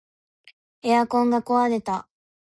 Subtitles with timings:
[0.81, 2.07] エアコンが壊れた